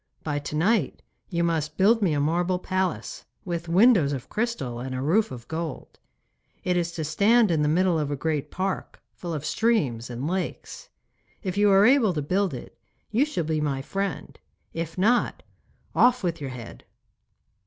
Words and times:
By 0.23 0.39
to 0.39 0.55
night 0.55 1.03
you 1.29 1.43
must 1.43 1.77
build 1.77 2.01
me 2.01 2.13
a 2.13 2.19
marble 2.19 2.57
palace, 2.57 3.23
with 3.45 3.69
windows 3.69 4.13
of 4.13 4.29
crystal 4.29 4.79
and 4.79 4.95
a 4.95 4.99
roof 5.03 5.29
of 5.29 5.47
gold. 5.47 5.99
It 6.63 6.75
is 6.75 6.91
to 6.93 7.03
stand 7.03 7.51
in 7.51 7.61
the 7.61 7.67
middle 7.69 7.99
of 7.99 8.09
a 8.09 8.15
great 8.15 8.49
park, 8.49 8.99
full 9.13 9.31
of 9.31 9.45
streams 9.45 10.09
and 10.09 10.27
lakes. 10.27 10.89
If 11.43 11.55
you 11.55 11.69
are 11.69 11.85
able 11.85 12.13
to 12.13 12.21
build 12.23 12.55
it 12.55 12.75
you 13.11 13.25
shall 13.25 13.43
be 13.43 13.61
my 13.61 13.83
friend. 13.83 14.39
If 14.73 14.97
not, 14.97 15.43
off 15.93 16.23
with 16.23 16.41
your 16.41 16.49
head. 16.49 16.83